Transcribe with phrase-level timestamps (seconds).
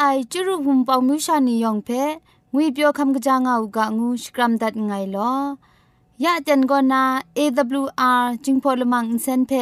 [0.00, 1.90] ไอจุรุหุมปองมิวชานียองเพ
[2.52, 5.32] งุยเปียวคำกะจางอูกะงูสกรัมดัดไงลอ
[6.24, 7.02] ยะเจนกอนา
[7.36, 9.52] AWR จิงพอลมังอินเซนเพ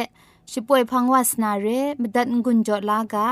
[0.51, 1.67] ช่วยพังวาสนาเร
[2.01, 3.29] มดัดงุนจอลากา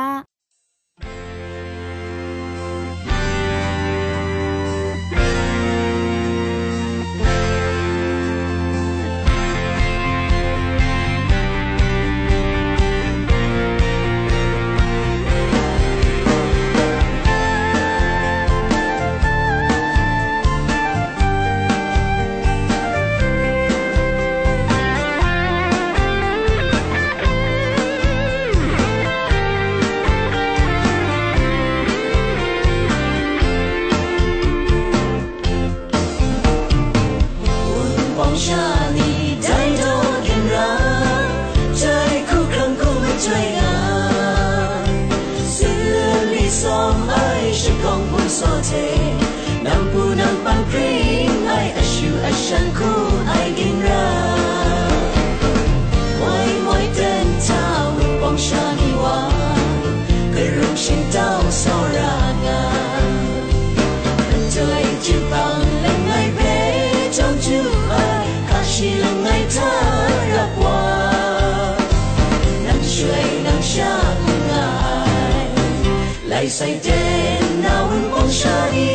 [76.55, 78.94] sight in now and won't shine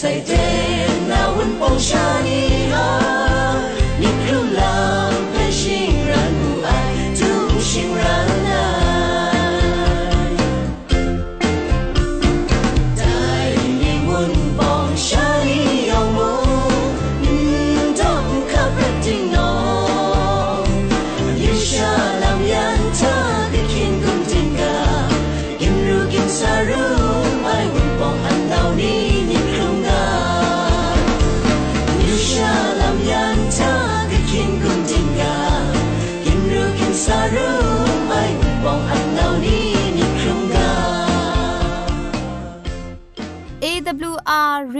[0.00, 2.29] say day and now in motion.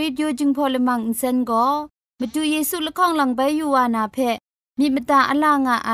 [0.00, 1.66] AWR Radio จึงพอลมังอินเซนก็
[2.20, 4.18] มาดูเยซูละข้องหลังใบยูวานาเพ
[4.78, 5.92] มีมตาอลางอไอ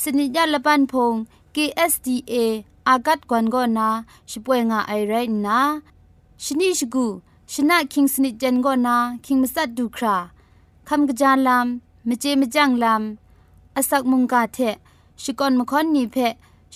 [0.00, 1.14] สนิยาละปันพง
[1.54, 2.34] KSDA
[2.88, 3.88] อากัดกวนก็นา
[4.30, 5.14] ช่วยงาไอไร
[5.46, 5.60] นะ
[6.44, 7.06] ชนิชกู
[7.52, 10.16] ชนะคิงสนิจันก็นาคิงมัสัดดูครา
[10.88, 14.58] คำกระจายลำมเจมจังลำอาศักมุงกาเท
[15.22, 16.16] ชิกอนมคอนนีเพ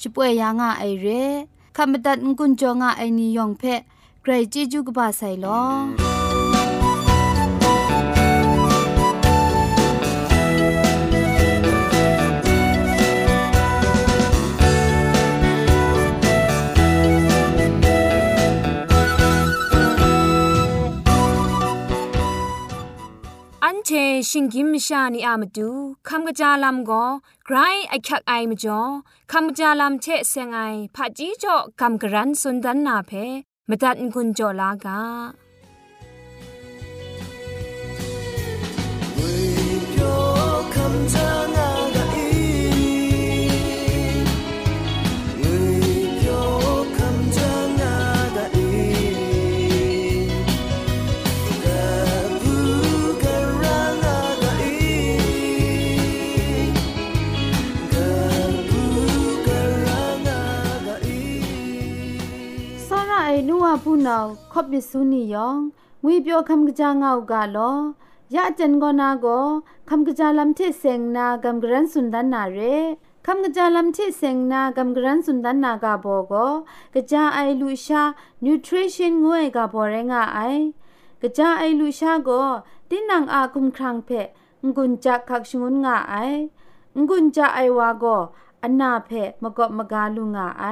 [0.00, 1.06] ช่วยยางาไอเร
[1.76, 3.62] คำบัดงกุนจงาไอนิยองเพ
[4.22, 6.19] ใครจีจูกบาไซลอ
[23.90, 23.92] ช
[24.30, 25.70] ชิงกิมชานีอามาดู
[26.08, 27.04] คำกระจาลำก็
[27.46, 27.56] ไกร
[27.88, 28.80] ไอคักไอมาจ่อ
[29.32, 30.58] คำกระจาลำเชเซงไอ
[30.94, 33.12] ผาจีจ่อคำกระรันสุนดันนาเพ
[33.68, 35.49] มตัดกุญจ่อลากา
[63.99, 65.59] နူဝဖူနောခော့ပစ်ဆုနီယောင်
[66.03, 67.71] ငွေပြောคำกะจางเอากาลอ
[68.35, 69.27] ยะจันกอนาโก
[69.89, 72.59] คำกะจาลัมเทเซงนากำกรันสุนดันนาเร
[73.25, 76.33] คำกะจาลัมเทเซงนากำกรันสุนดันนากาโบโก
[76.93, 78.03] กะจาไอลูชา
[78.43, 80.39] นิวทริชั่นงวยกาโบเรงาไอ
[81.21, 82.29] กะจาไอลูชาโก
[82.89, 84.09] ตินังอาคุมครังเพ
[84.75, 86.15] งุนจักคักชงุนงาไอ
[87.09, 88.05] งุนจะไอวาโก
[88.62, 89.10] อันนาเพ
[89.42, 90.64] มกบมกาลุงาไอ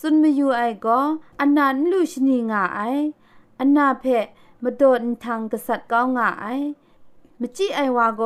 [0.00, 0.86] สุนมยูไอโก
[1.40, 2.80] อันนันลูชนีงาไอ
[3.58, 4.04] อันนาเพ
[4.62, 6.46] มโดนทางกษัตริย์ก้าวงาไอ
[7.40, 8.22] มจิไอวาโก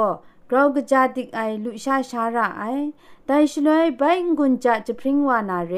[0.51, 2.65] กราวกะจาติกไอลุชาชาระไอ
[3.27, 4.03] ไดชลวยใบ
[4.39, 5.75] งุนจะจะพริ้งวานาเร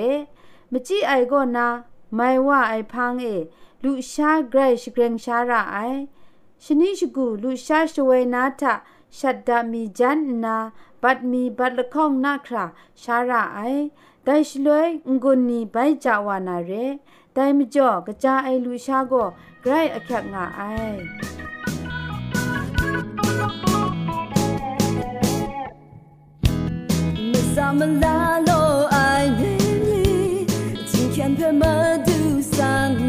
[0.72, 1.66] มจิไอโกนา
[2.14, 3.26] ไม่ว่าไอพังเอ
[3.84, 5.78] ลุชาไกรชเกรงชาระไอ
[6.64, 8.74] ชนิชกูลุชาชเวนาทะ
[9.18, 10.56] ชัดดามีจันนา
[11.03, 12.65] บัดมีบัดละข้องนาครา
[13.03, 13.59] ชาระไอ
[14.25, 14.87] ไดชลวย
[15.23, 16.71] งุนนีใบจาวานาเร
[17.33, 19.13] ไดมจ่อกะจาไอลุชาโก
[19.61, 20.61] ไกรอคักงาไอ
[27.31, 30.45] 没怎么拉落爱你，
[30.85, 31.65] 今天偏么
[32.05, 32.09] 都
[32.41, 32.55] 上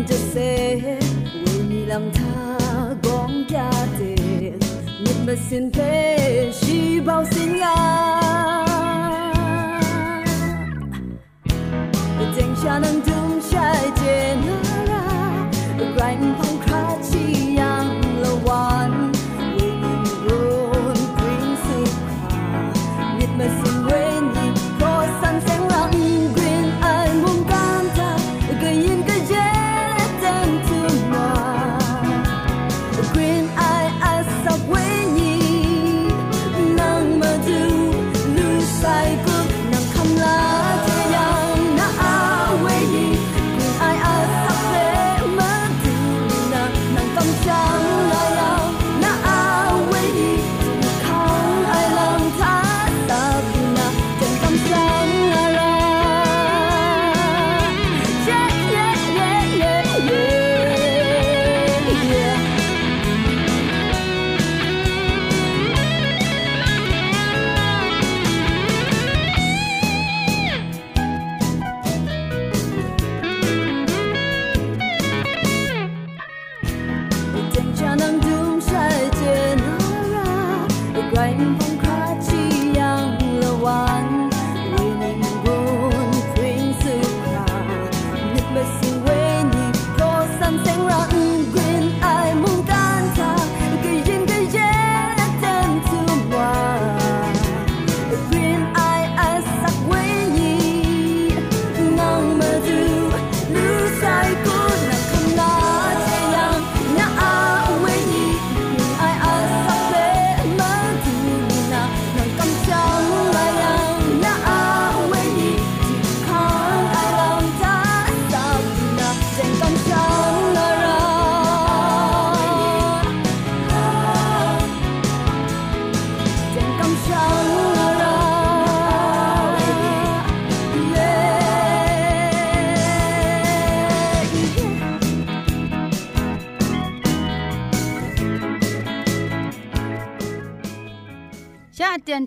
[0.06, 0.34] 这些，
[1.44, 2.21] 为你让他
[5.22, 8.64] 你们心配虚报心啊。
[12.36, 14.46] 等下能dum下见那
[14.92, 14.94] 啦，
[15.96, 16.51] 软碰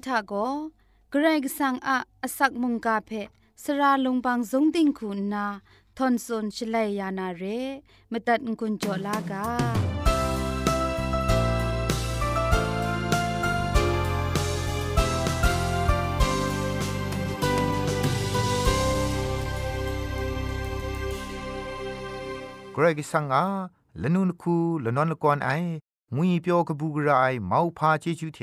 [0.07, 0.33] ทาโก
[1.11, 3.11] เกรกสังอะอสักมุงกาเพ
[3.63, 5.47] สราลงบางสงติงคุณนา
[5.97, 7.45] ทอนซนชลัยยานาเร
[8.13, 9.47] มตัดกุญจลากา
[22.73, 23.45] เกรกสังอา
[24.03, 25.51] ละนุนคูละนอนละกอนไอ
[26.15, 28.41] งุยเปียวกบูกระไอเมาพาเจจูเท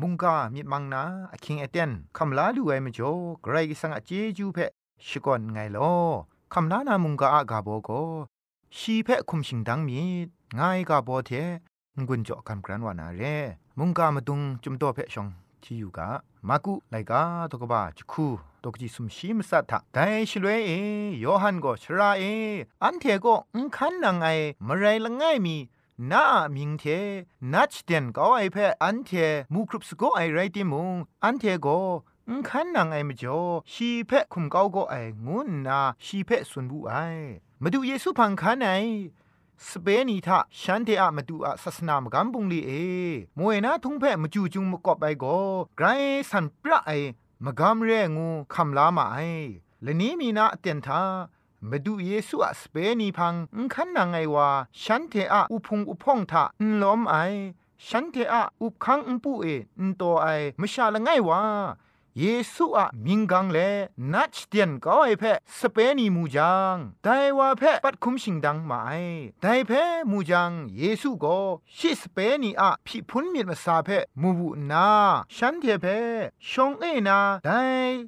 [0.00, 3.12] มุงกามิมังนาอคิงเอเตนคำลาดูไอมจ่อ
[3.44, 4.58] กรกสังอเจจูเพ
[5.06, 5.92] ชิกอนไงลอ
[6.52, 7.90] คำลานามุงกาอากาโบโก
[8.76, 9.98] ชีเพคุมชิงดังมี
[10.58, 11.30] ง่ายกาโบเท
[12.06, 13.22] งุนจ่อคำกรันวานาเร
[13.78, 15.28] มุงกามาตุงจุมโตเพชอง
[15.62, 16.08] ที่อยู่กะ
[16.48, 18.26] มากุไลกาตกบ้าจคู
[18.64, 20.70] ตกจิสุมชีมสัทธะแต่ชลวยเอ
[21.22, 22.22] ยอหันก็ชราเอ
[22.82, 24.26] อันเทก็อุคันนังไอ
[24.66, 25.56] มไรละง่ายมี
[26.10, 26.24] นา
[26.54, 26.84] มิงเท
[27.52, 29.10] นัชเดนก็ไอเพออันเท
[29.52, 31.80] มูครุปสโกไอไรติมุงอันเทก็
[32.48, 33.40] ขันนางไอมจ่อ
[33.72, 34.94] ชีเพะคุมเก้าก็ไอ
[35.26, 36.92] งุนนาชีเพะส่วนบุไอ
[37.62, 38.68] มาดูเยซูพังขันไอ
[39.68, 42.70] สเปนีทาฉันเทอะมาดูอะศาสนามกัมบุงลีเอ
[43.38, 45.38] มวยนะทุงเพะมาจูจุงมกอบไปก็
[45.76, 45.86] ไกร
[46.30, 46.90] สันปะไอ
[47.44, 49.18] มกามเรงูคำลามาไอ
[49.82, 51.02] และนี้มีนาเตียนทา
[51.70, 53.34] มาดูเยซูอะสเปนีพัง
[53.74, 54.48] ขันนางไงว่า
[54.82, 57.16] ฉันเทอะอุพงอุพองทะอนล้อมไอ
[57.88, 59.46] ฉันเทอะอุคังอุปูเอ
[59.80, 60.26] อนโตไอ
[60.60, 61.40] มชาละไงวา
[62.20, 63.58] เยซูอะมิงกังเล
[64.12, 65.24] นัดเตียนก็ไอเพ
[65.58, 67.08] สเปนีมูจังได
[67.38, 68.92] ว่าเพปัดคุมชิงดังมาไอ
[69.42, 69.72] ไดเพ
[70.10, 71.38] มูจังเยซูก็
[71.76, 73.88] ชิสเปนีอะพิพุนมีมาซาเพ
[74.20, 74.88] มูบุนา
[75.36, 75.86] ฉันเทเพ
[76.50, 77.50] ชงเอนาได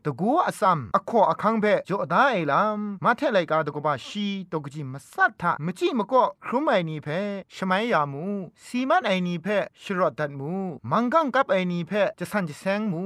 [0.04, 7.08] ตะกัวอซัมอขออคังเพจอดาไอลัมมาเทไลกาตะกบาชีตกจิมาสัทธะมจิมก็ครุมไอนีเพ
[7.54, 8.24] ชมัยยามู
[8.64, 9.46] สีมันไอนีเพ
[9.82, 10.52] ชรอดดัดมู
[10.90, 13.02] มังกังกับไอนีเพจะสันจะแซงมู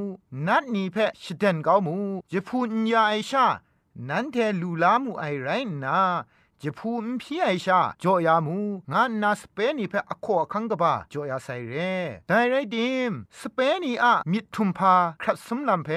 [0.49, 1.96] นัดนีเพชเดนเกามู
[2.32, 3.46] จะพูนยาไอชา
[4.08, 5.49] นั้นเทลูลามูไอไร
[5.84, 5.99] นา
[6.62, 8.58] จะพูนพี่ไอชาจอยามู
[8.92, 11.75] งานนาสเปนีเพอโคคังกบาจอยาไซเร
[12.26, 15.88] แต่ไรดิมสเปนีอะมิทุมพาครัดสมลัมเพ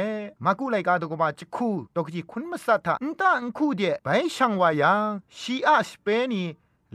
[0.45, 6.43] มากุไลกาตกบาจะคูตกจีคุณมัสัทธะอุนตาอุคูเดไปช่างวายังชีอาสเปนี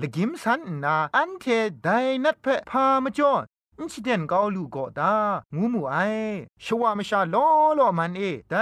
[0.01, 1.45] ลกิมสันนาอันเท
[1.83, 1.89] ได
[2.25, 3.33] นัดเพพามาจอ
[3.81, 5.15] อินซิเดนกาลูก็ตา
[5.57, 5.97] งูมูไอ
[6.65, 7.47] ชวามชาล้อ
[7.79, 8.57] ล้อมันเอได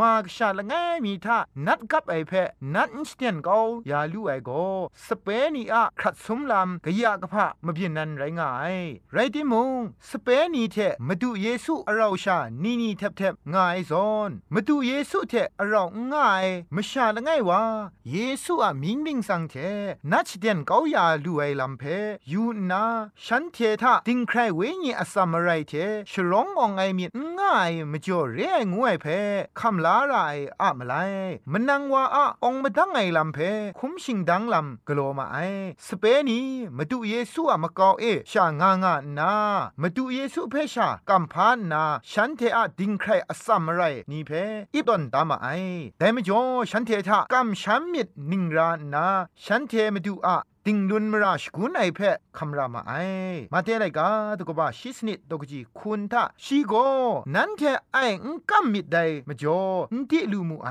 [0.00, 0.72] มากชาละไง
[1.04, 2.32] มีท่านัดกับไอเพ
[2.74, 3.58] นัดอินซิเดนกา
[3.90, 4.50] ยาลูไอโก
[5.06, 8.76] สเปนีอะครัดสมลำกะยากะพะมะเพียนนันไรงาย
[9.12, 9.70] ไรติมง
[10.08, 10.76] สเปนีเท
[11.08, 17.62] มาดูเยซูอราชานีนีแทบแทบง่ายซอนมาดูเยซูเทอราง่ายมชาละไงวะ
[18.10, 19.54] เยซูอะมิงมิงสังเท
[20.10, 21.82] นัดเดนกายาลูไอลำเพ
[22.32, 22.84] ยูนา
[23.24, 25.72] ฉันเททาติงใครวิญีอสัมไรเท
[26.10, 27.04] ชร้ององไอมี
[27.38, 29.06] ง่ายมจ่อเรียงวยเพ
[29.60, 30.14] คำลาไร
[30.62, 30.94] อะมไล
[31.52, 33.38] มันนังว่าอะองมาดังไงลำเพ
[33.78, 35.36] คุ้มชิงดังลำกลัวมาไอ
[35.86, 36.40] สเปนี
[36.76, 39.32] มาดูเยซูอะมาเกาเอชางางานา
[39.80, 44.30] มาดูเยซูเพชากัมพานนาฉันเทอะดิงใครอสัมไรนี่เพ
[44.74, 45.48] อีตอนตามาไอ
[45.98, 49.06] แต่มจ่อฉันเททะกัมชัมมิดนิงรานา
[49.44, 52.92] ฉันเทมาดูอะ ติงดุนมราชกุนไอเพะคำรามาไอ
[53.52, 56.74] มาเทไลกาตกบาชิสนิดตกจีคุณทาชีโก
[57.34, 59.60] นั้นเทไออุกัมมิดไดมจ่อ
[59.92, 60.70] อุติลูมูไอ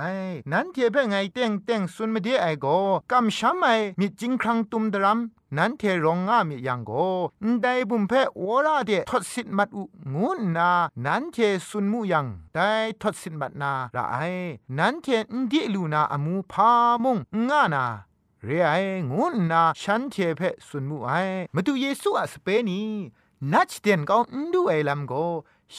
[0.52, 2.66] นั้นเทเพไงเต็งเต็งสุนมาเดไอโก
[3.12, 3.68] กัมชัมไอ
[4.00, 5.20] มิจิงครังตุมดรัม
[5.58, 6.92] นั้นเทรองงามียังโก
[7.62, 9.84] ได้บุมเพวราเดทศสิทมัดอุ
[10.14, 10.72] งูนา
[11.06, 12.70] นั้นเทสุนมูยังได้
[13.02, 14.18] ทศสิทมัดนาละไอ
[14.78, 16.70] นั้นเทนดิลูนาอมูพา
[17.04, 17.18] มง
[17.50, 17.86] งานา
[18.46, 18.72] เรไอ
[19.12, 21.12] งุนนาฉันเทเพสุนมูไอ
[21.56, 22.82] มาดูเยซูอะสเปนี
[23.52, 24.18] นัดเดนก็
[24.54, 25.14] ดูไอลัมโก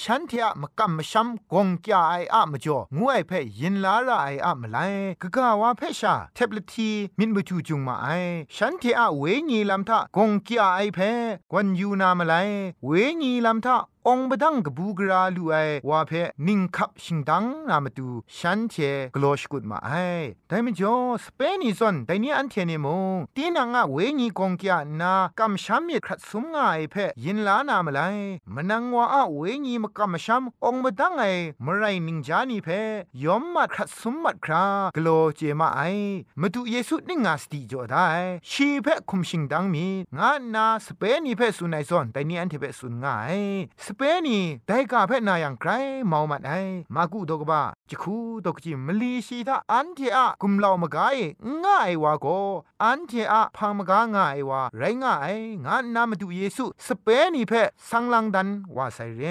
[0.00, 4.76] ฉันเทอะมกัมมชัมกงกยาไออะมจ่องูไอเพยินลาระไออะมไล
[5.22, 8.06] กะกะวาเพชาเทบลทีมินบจูจุงมาไอ
[8.56, 10.98] ฉันเทอะเวญีลัมทะกงกยาไอเพ
[11.50, 12.34] กวนยูนามาไล
[12.84, 12.90] เว
[13.22, 13.76] ญีลัมทะ
[14.08, 15.54] องบดังกบูกราลูไอ
[15.88, 16.12] วาเพ
[16.46, 18.74] นิงคับชิงดังนามาดูฉันเท
[19.14, 19.90] กลอชกุดมาไอ
[20.48, 20.94] แต่มจ่อ
[21.24, 28.00] สเปนิซอนแต่นี่อันเทเนมงตีนังอะเวญีกงกยานากำชัมเมครัดสุมงาไอเพยินลานามาไล
[28.54, 31.24] มนังวาอะเวญีมกำมชัมองบดังไอ
[31.64, 32.68] มไรนิงจานีเพ
[33.24, 34.64] ยอมมัดครัดสุมมัดครา
[34.96, 35.80] กลอเจมาไอ
[36.40, 38.06] มาดูเยซูนิงาสติจ่อได้
[38.50, 39.86] ชีเพคุมชิงดังมี
[40.18, 43.30] งานาสเปนีเพสุนัยซอนแต่นี่อันเทเพสุนงาไอ
[43.96, 45.70] เปนีได้กาเพนายังไกร
[46.06, 46.52] เมามันไอ
[46.94, 51.18] มากุดกบะจิคูดกจิมลีชีตาอันเทอะกุมลาวมกาย
[51.64, 52.26] ง่ายวาโก
[52.82, 55.34] อันเทอะพังมกาง่ายวาไรง่าย
[55.64, 57.52] งานนามาดูเยซูสเปนีเพ
[57.88, 59.22] สังลังดันวาไซเร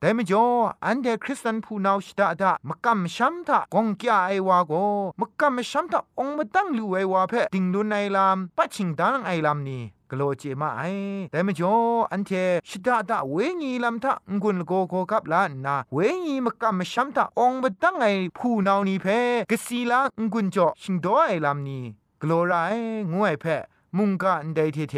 [0.00, 0.44] แต่มจ่อ
[0.84, 4.72] อันเดคริสตันผู้นาวชิดาดามกัมชัมทะกงกยาไอวาโก
[5.20, 9.82] มกัมชัมทะองมาตั้งลู่ไอวาเพติงดุนไอลามปัจฉิงดังไอลามนี่
[10.14, 10.82] กโลเจมาไอ
[11.30, 11.74] แต่มจ่อ
[12.12, 12.30] อันเท
[12.68, 19.06] ชิดาดาเวงีลำทะงุนโกโกกับลานาเวงีมกะมชัมทะองบดังไอผู้นานีเพ
[19.50, 20.00] กสีลา
[20.32, 21.84] งุนจ่อชิงดอไอลำนี้
[22.22, 22.54] กโลไร
[23.12, 23.44] งวยเพ
[23.96, 24.96] มุงกันไดเทเท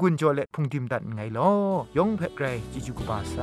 [0.00, 1.52] งุนจ่อเลพุงทิมดันไงลอ
[1.96, 3.36] ยงเพไกรจิจุกบาไซ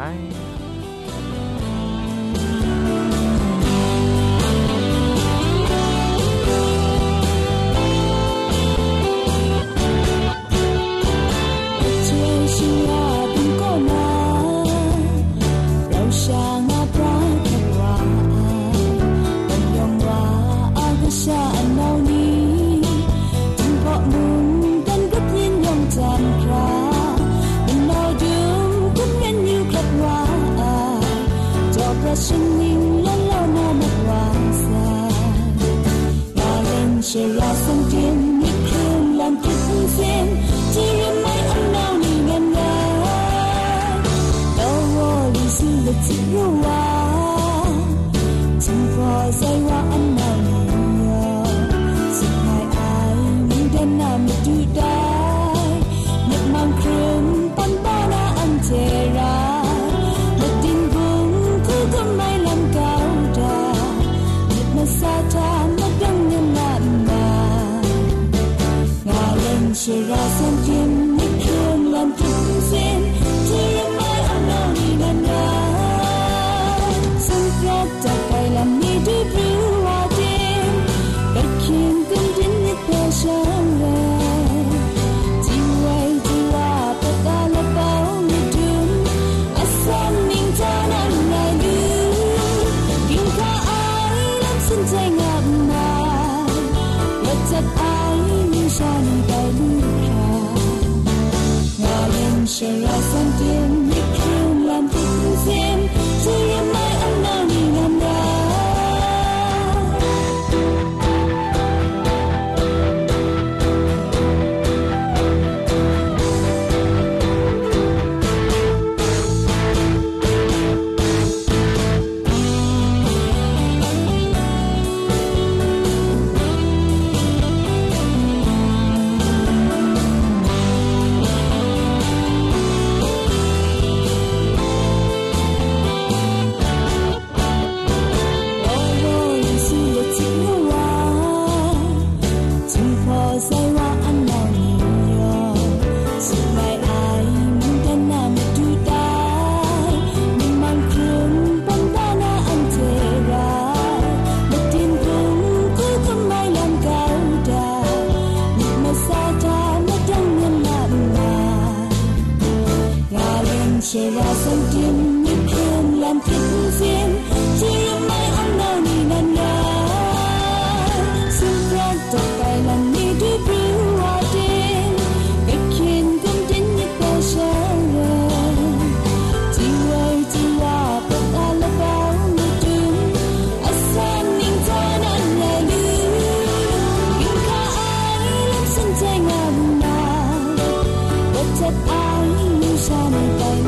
[192.89, 193.65] sana ben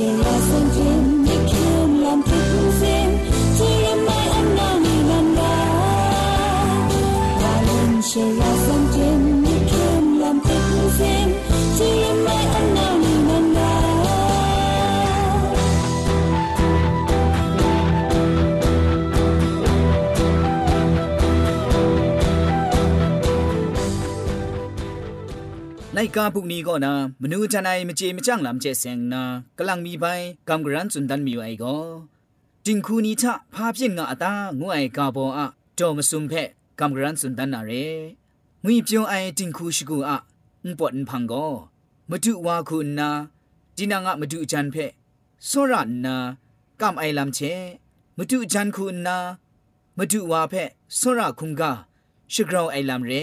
[0.00, 1.05] ya
[26.15, 29.23] กาพวกนี้ก็นะมนูจันไอมเจมจ้างลำเจเซงนะ
[29.57, 30.05] กำลังมีใบ
[30.49, 31.75] กำกรันสุนดันมีไอก็
[32.65, 35.45] จิงคูนี้ชะพาเพียนงาตางวยกาโบอะ
[35.79, 36.33] จอมสุมเพ
[36.79, 37.71] กำกรันสุนดันนาเร
[38.63, 40.17] งุยเปียวไอจิงคูชิกูอะ
[40.63, 41.47] อุปวดพังก็
[42.09, 43.09] มาดูว่าคุณนะ
[43.77, 44.75] จีนางะมาดูจันเพ
[45.47, 46.15] โซรันนะ
[46.81, 47.39] กำไอลำเช
[48.17, 49.17] มาดูจันคุณนะ
[49.97, 50.53] มาดูว่าเพ
[50.95, 51.71] โซระคุงกา
[52.33, 53.13] ชิกราวไอลำเร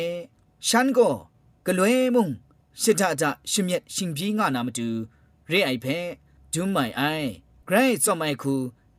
[0.68, 1.08] ฉันก็
[1.66, 2.28] กะลวยมุง
[2.81, 4.87] ရှစ်ထအတရှမြက်ရှင်ပြေးငါနာမတူ
[5.49, 5.97] ရေအိုက်ဖဲ
[6.53, 7.29] ဒူးမိုင်အိုင်
[7.67, 8.53] ဂရိတ်စော့မိုင်ခု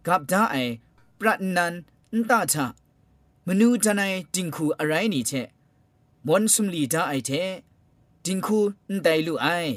[0.07, 0.73] ဂပ်ဒါအိုင်
[1.19, 1.75] ပရနန်
[2.13, 2.57] အန်တာချ
[3.47, 5.49] မနူတနိုင်တင်ခုအရိုင်းနီချက်
[6.27, 7.51] မွန်စုံလီဒါအိုက်တဲ့
[8.25, 8.59] တင်ခု
[8.89, 9.73] အန်တိုင်လူအိုင်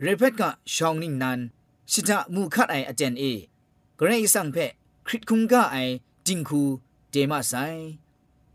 [0.02, 1.40] เรเบกาชองนิ่งนัน
[1.90, 3.24] ชิตะมูคัดไออเจนเอ
[3.98, 4.56] กรสังเพ
[5.06, 5.76] คริตคุงกาไอ
[6.26, 6.62] จิงคู
[7.10, 7.52] เจมาไซ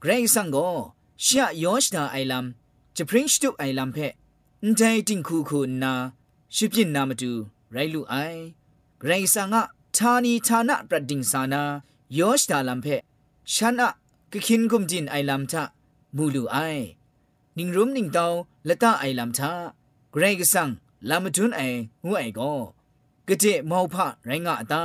[0.01, 0.57] ไกรสังโก
[1.25, 2.64] ชะยอชดาไอลำ
[2.97, 4.13] จะพริ้งสตุกไอลำเพะ
[4.65, 5.93] นใจจิงคูคูนา
[6.55, 7.31] ชิบินนามาดู
[7.71, 8.15] ไรลูไอ
[9.05, 9.63] ไรสังะ
[9.95, 11.63] ทานีทานะประดิงสานา
[12.17, 13.01] ยอชดาลำเพะ
[13.53, 13.89] ฉันอะ
[14.31, 15.63] กะคินกุมจินไอลำทะ
[16.15, 16.57] มูลูไอ
[17.57, 18.25] นิงรุมนิงเตา
[18.67, 19.51] ละตาไอลำทะ
[20.17, 20.69] ไรกสัง
[21.09, 21.61] ลำมาจุนไอ
[22.03, 22.39] หูไอโก
[23.27, 24.83] กะเจมอพะไรงะตา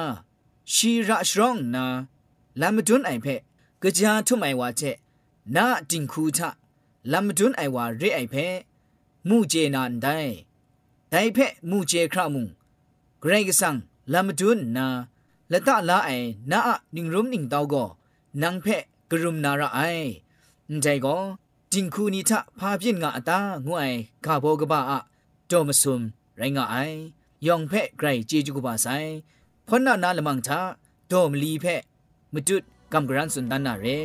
[0.72, 1.84] ชีระชรองนา
[2.60, 3.40] ลามาดุนไอเพะ
[3.82, 4.82] กะจาทุไมวาเจ
[5.56, 6.50] นาจิงคูทะ
[7.12, 8.46] လမ်ဒွန်းအိုင်ဝါရိအိုင်ဖဲ
[9.28, 10.32] မူဂျေနန်ဒိုင်
[11.12, 12.44] ဒိုင်ဖဲမူဂျေခရမုံ
[13.22, 13.78] ဂရိတ်ဆန်
[14.12, 14.86] လမ်ဒွန်းနာ
[15.52, 17.88] လတလာအိုင်နာအနင်းရုံနင်းတောကော
[18.40, 18.76] နန်းဖဲ
[19.08, 20.08] ဂရုမနာရအိုင်
[20.84, 21.22] ဒိုင်ကော
[21.72, 24.92] တင်ခုနီထဖာပြင့်ငါအတာငွိုင်ဂါဘောကပအ
[25.50, 25.98] တော်မဆုံ
[26.38, 26.96] ရိုင်းငါအိုင်
[27.46, 29.10] ယောင်ဖဲဂရိတ်ဂျေဂျူကပါဆိုင်
[29.68, 30.58] ဖောနာနာလမန်ချာ
[31.10, 31.76] တော်မလီဖဲ
[32.32, 33.98] မတုတ်ကမ်ဂရန်စွန်ဒန်နာရဲ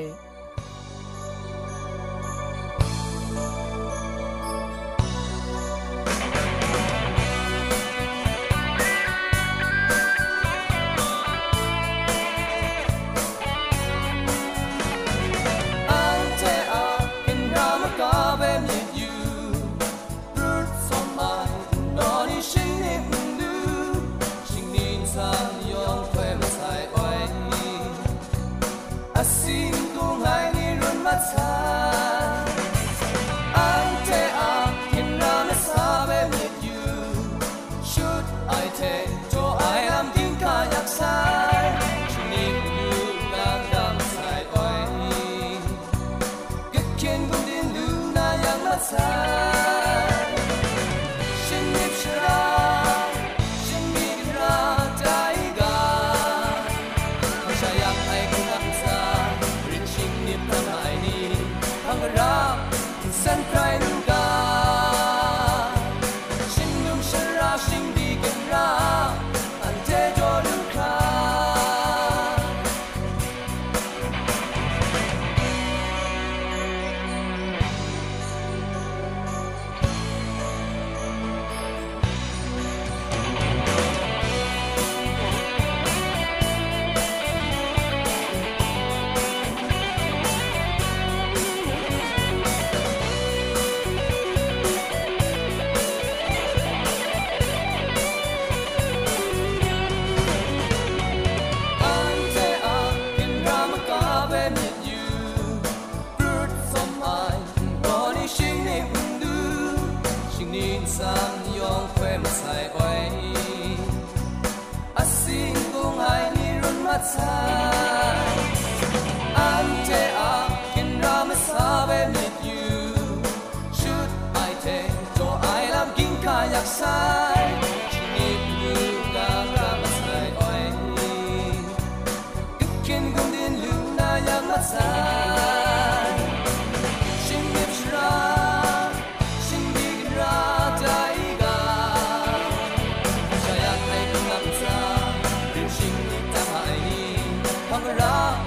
[148.06, 148.38] 那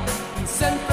[0.46, 0.87] 身。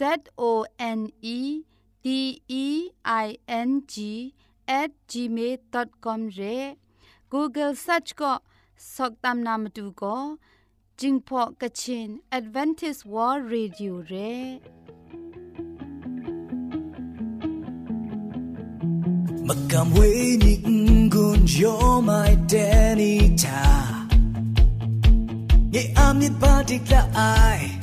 [0.00, 0.02] Z
[0.48, 0.50] O
[0.98, 1.00] N
[1.36, 1.38] E
[2.04, 2.06] D
[2.62, 2.66] E
[3.24, 3.26] I
[3.68, 3.94] N G
[4.80, 6.58] at gmail.com ရဲ
[7.32, 8.32] Google search ก็
[8.94, 10.16] สอกตามนามดูก็
[11.00, 12.08] จิงพอกะชิน
[12.38, 14.34] Advantage World Radio เร่
[19.48, 20.10] Makam we
[20.42, 20.54] ni
[21.08, 21.74] ngun yo
[22.08, 23.62] my daddy ta
[25.74, 27.79] Ye amit ba dikla ai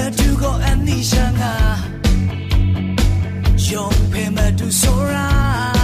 [0.00, 1.54] Where do go amnesia nga
[3.68, 5.79] Yong pe ma du sora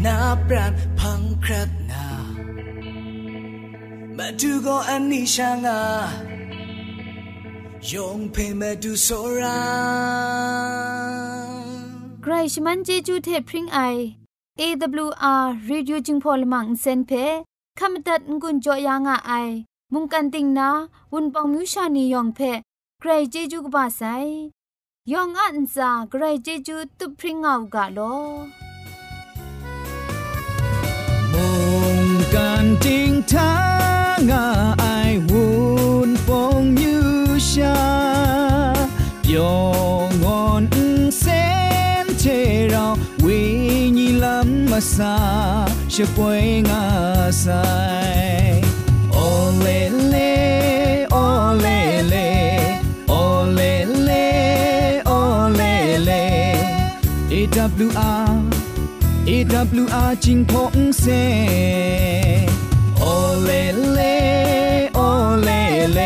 [0.00, 2.02] na pran pangkrat na
[4.16, 5.78] madugo anisha nga
[7.82, 9.60] yong pe madu sora
[12.22, 13.78] ใครชมันเจจูเทพริงไอ
[14.60, 17.12] AWR Radio จึงพอลมังเซนเพ
[17.78, 19.32] ขามตัดงุนจอยางอไอ
[19.92, 20.68] มุงกันติงนา
[21.12, 22.40] วุนปองมิวชานียองเพ
[23.00, 24.02] ใครเจจูกบาไซ
[25.12, 27.98] ยองอันซาใครเจจูตุพริ้งเอากาโล
[32.31, 33.39] 干顶他
[34.31, 37.73] 啊爱温风雨下，
[39.23, 40.67] 永安
[41.11, 48.61] sen thế rao vì nhị lắm mà xa sẽ quay ngã sai
[49.11, 49.89] ô lê
[59.44, 61.04] AWR จิงพงเซ
[62.98, 63.04] โอ
[63.42, 63.50] เล
[63.92, 64.00] เล
[64.94, 65.00] โอ
[65.42, 65.50] เล
[65.92, 66.00] เล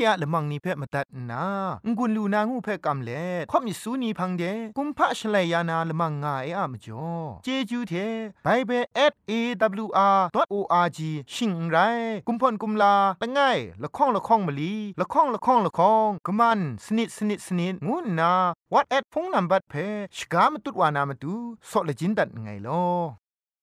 [0.00, 1.44] ทียละมังนิเพ่มาตัดนา
[1.96, 4.42] งุนลูนางูเพ่กำเล่ข่อมิสูนีพังเด
[4.76, 7.06] กุมพะชเลยานาละมังงาเออะมจ่อ
[7.44, 7.92] เจจูเท
[8.44, 8.84] ไบเบิล
[9.30, 10.98] @awr.org
[11.34, 11.76] ชิงไร
[12.26, 13.40] กุมพ่นกุมลาละไง
[13.82, 18.32] ละข้องละข้องมะลีละข้องละข้องละข้องกะมันสนิดสนิดสนิดงูนา
[18.72, 19.74] what at พงนัมบัดเพ
[20.16, 21.34] ชกามตุดวานามตุ
[21.70, 23.19] ซอเลจินดัดไงลอ